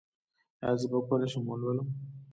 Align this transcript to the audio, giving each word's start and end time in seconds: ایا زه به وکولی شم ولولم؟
ایا 0.63 0.79
زه 0.81 0.85
به 0.91 0.97
وکولی 0.99 1.27
شم 1.31 1.43
ولولم؟ 1.47 1.87